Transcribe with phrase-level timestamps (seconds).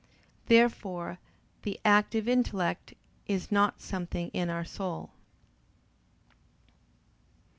[0.47, 1.19] Therefore
[1.61, 2.95] the active intellect
[3.27, 5.11] is not something in our soul.